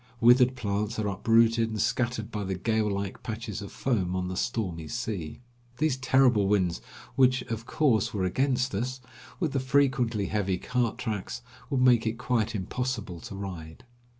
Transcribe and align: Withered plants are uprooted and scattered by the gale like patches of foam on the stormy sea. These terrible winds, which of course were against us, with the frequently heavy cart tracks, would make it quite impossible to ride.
Withered 0.19 0.55
plants 0.55 0.97
are 0.97 1.07
uprooted 1.07 1.69
and 1.69 1.79
scattered 1.79 2.31
by 2.31 2.43
the 2.43 2.55
gale 2.57 2.89
like 2.89 3.21
patches 3.21 3.61
of 3.61 3.71
foam 3.71 4.15
on 4.15 4.29
the 4.29 4.35
stormy 4.35 4.87
sea. 4.87 5.41
These 5.77 5.97
terrible 5.97 6.47
winds, 6.47 6.81
which 7.15 7.43
of 7.43 7.67
course 7.67 8.11
were 8.11 8.23
against 8.25 8.73
us, 8.73 8.99
with 9.39 9.51
the 9.51 9.59
frequently 9.59 10.25
heavy 10.25 10.57
cart 10.57 10.97
tracks, 10.97 11.43
would 11.69 11.81
make 11.81 12.07
it 12.07 12.17
quite 12.17 12.55
impossible 12.55 13.19
to 13.19 13.35
ride. 13.35 13.83